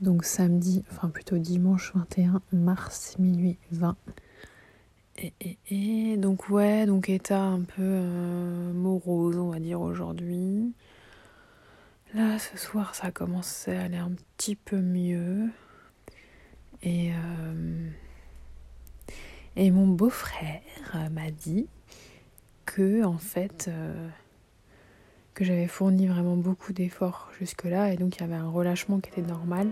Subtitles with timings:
[0.00, 3.96] Donc samedi, enfin plutôt dimanche 21 mars, minuit 20.
[5.70, 10.72] Et, donc ouais, donc état un peu euh, morose, on va dire aujourd'hui.
[12.14, 15.50] Là, ce soir, ça a commencé à aller un petit peu mieux.
[16.82, 17.90] Et, euh,
[19.56, 20.62] et mon beau-frère
[21.12, 21.68] m'a dit
[22.64, 24.08] que, en fait, euh,
[25.34, 29.10] que j'avais fourni vraiment beaucoup d'efforts jusque-là et donc il y avait un relâchement qui
[29.10, 29.68] était normal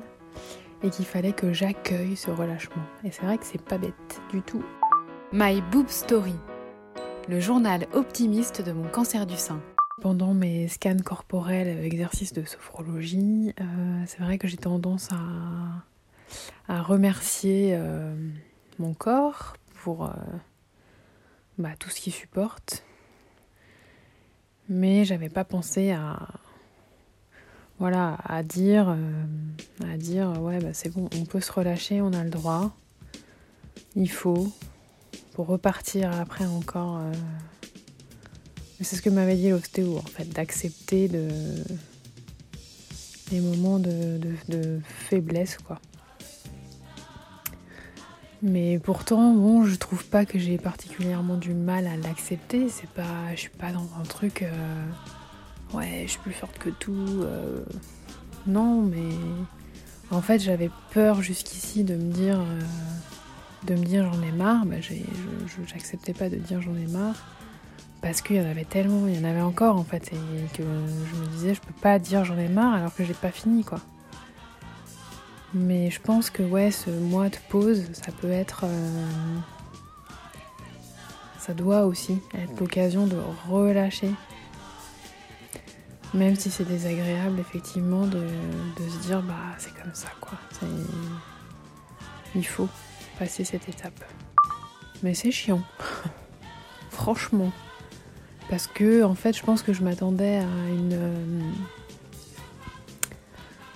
[0.82, 2.82] et qu'il fallait que j'accueille ce relâchement.
[3.04, 4.64] Et c'est vrai que c'est pas bête du tout.
[5.32, 6.36] My Boob Story,
[7.28, 9.60] le journal optimiste de mon cancer du sein.
[10.00, 15.08] Pendant mes scans corporels, exercices de sophrologie, euh, c'est vrai que j'ai tendance
[16.68, 18.14] à, remercier euh,
[18.78, 20.12] mon corps pour euh,
[21.58, 22.84] bah, tout ce qu'il supporte.
[24.68, 26.18] Mais j'avais pas pensé à
[27.78, 28.96] voilà à dire
[29.84, 32.74] à dire ouais bah c'est bon on peut se relâcher on a le droit.
[33.96, 34.52] Il faut
[35.34, 37.00] pour repartir après encore
[38.80, 41.28] c'est ce que m'avait dit l'ostéo en fait d'accepter de
[43.30, 45.80] des moments de, de, de faiblesse quoi.
[48.42, 52.68] Mais pourtant, bon, je trouve pas que j'ai particulièrement du mal à l'accepter.
[52.68, 54.84] C'est pas, je suis pas dans un truc, euh,
[55.74, 57.22] ouais, je suis plus forte que tout.
[57.22, 57.64] Euh,
[58.46, 59.14] non, mais
[60.10, 62.60] en fait, j'avais peur jusqu'ici de me dire, euh,
[63.66, 64.66] de me dire j'en ai marre.
[64.66, 64.76] Bah,
[65.66, 67.16] j'acceptais pas de dire j'en ai marre
[68.00, 70.62] parce qu'il y en avait tellement, il y en avait encore en fait, et que
[70.62, 73.64] je me disais je peux pas dire j'en ai marre alors que j'ai pas fini
[73.64, 73.80] quoi.
[75.54, 78.64] Mais je pense que ouais, ce mois de pause, ça peut être.
[78.64, 79.38] Euh,
[81.38, 83.16] ça doit aussi être l'occasion de
[83.48, 84.10] relâcher.
[86.14, 90.38] Même si c'est désagréable, effectivement, de, de, se dire, bah c'est comme ça quoi.
[92.34, 92.68] Il faut
[93.18, 94.04] passer cette étape.
[95.02, 95.62] Mais c'est chiant.
[96.90, 97.52] Franchement.
[98.48, 100.94] Parce que, en fait, je pense que je m'attendais à une.
[100.94, 101.50] Euh,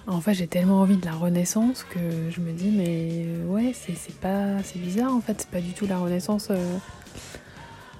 [0.07, 4.19] en fait, j'ai tellement envie de la renaissance que je me dis, mais ouais, c'est
[4.19, 4.63] pas.
[4.65, 6.77] C'est bizarre en fait, c'est pas du tout la renaissance euh,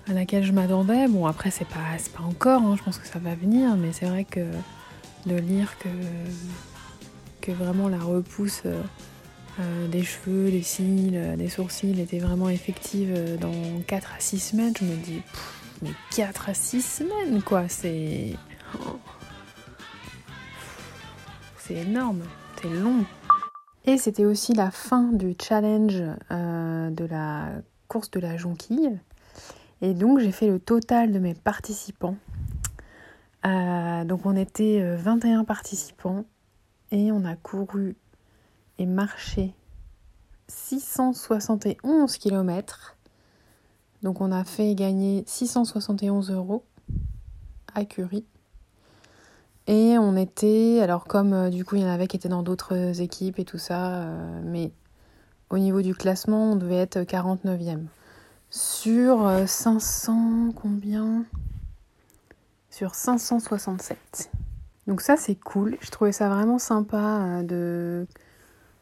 [0.09, 1.09] à laquelle je m'attendais.
[1.09, 4.07] Bon, après, c'est pas, pas encore, hein, je pense que ça va venir, mais c'est
[4.07, 4.41] vrai que
[5.27, 5.89] de lire que,
[7.41, 8.83] que vraiment la repousse euh,
[9.61, 14.75] euh, des cheveux, des cils, des sourcils était vraiment effective dans 4 à 6 semaines,
[14.79, 15.23] je me dis,
[15.83, 18.35] mais 4 à 6 semaines quoi, c'est.
[21.59, 22.23] C'est énorme,
[22.61, 23.05] c'est long.
[23.85, 27.51] Et c'était aussi la fin du challenge euh, de la
[27.89, 28.99] course de la jonquille.
[29.83, 32.17] Et donc j'ai fait le total de mes participants.
[33.45, 36.25] Euh, donc on était 21 participants
[36.93, 37.97] et on a couru
[38.79, 39.55] et marché
[40.49, 42.97] 671 km.
[44.03, 46.65] Donc on a fait gagner 671 euros
[47.75, 48.25] à Curie.
[49.69, 52.43] Et on était, alors comme euh, du coup il y en avait qui étaient dans
[52.43, 54.73] d'autres équipes et tout ça, euh, mais
[55.51, 57.87] au niveau du classement on devait être 49e.
[58.55, 61.25] Sur 500, euh, combien?
[62.69, 64.31] Sur 567.
[64.87, 68.07] Donc ça c'est cool, je trouvais ça vraiment sympa de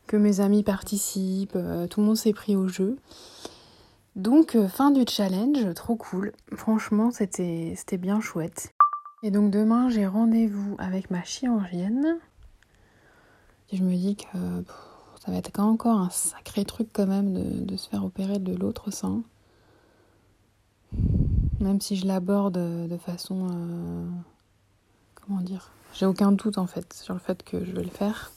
[0.08, 1.56] que mes amis participent,
[1.88, 2.98] tout le monde s'est pris au jeu.
[4.16, 6.32] Donc fin du challenge, trop cool.
[6.52, 8.72] Franchement c'était bien chouette.
[9.22, 12.18] Et donc demain, j'ai rendez-vous avec ma chirurgienne.
[13.70, 14.64] Et je me dis que
[15.24, 18.90] ça va être encore un sacré truc quand même de, se faire opérer de l'autre
[18.90, 19.22] sein.
[21.60, 23.48] Même si je l'aborde de façon...
[23.50, 24.08] Euh,
[25.14, 28.32] comment dire J'ai aucun doute en fait sur le fait que je vais le faire.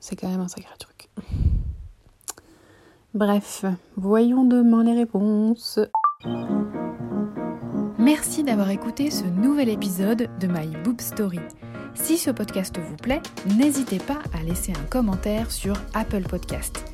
[0.00, 1.08] C'est quand même un sacré truc.
[3.14, 3.64] Bref,
[3.96, 5.78] voyons demain les réponses.
[7.96, 11.40] Merci d'avoir écouté ce nouvel épisode de My Boob Story.
[11.94, 13.22] Si ce podcast vous plaît,
[13.56, 16.93] n'hésitez pas à laisser un commentaire sur Apple Podcast.